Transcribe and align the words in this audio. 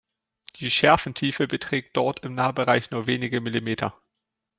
Die 0.55 0.71
Schärfentiefe 0.71 1.45
beträgt 1.45 1.95
dort 1.95 2.21
im 2.21 2.33
Nahbereich 2.33 2.89
nur 2.89 3.05
wenige 3.05 3.39
Millimeter. 3.39 3.95